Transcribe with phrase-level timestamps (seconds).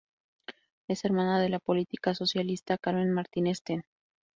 [0.89, 3.83] Es hermana de la política socialista Carmen Martínez Ten.